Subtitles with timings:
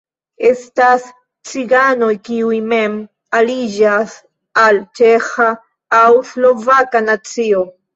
[0.51, 1.03] Estas
[1.49, 2.97] ciganoj, kiuj mem
[3.43, 4.19] aliĝas
[4.67, 5.55] al ĉeĥa,
[6.03, 7.69] aŭ slovaka nacio.